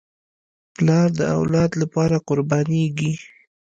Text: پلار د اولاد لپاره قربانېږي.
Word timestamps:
پلار 0.75 1.07
د 1.19 1.21
اولاد 1.37 1.71
لپاره 1.81 2.15
قربانېږي. 2.27 3.13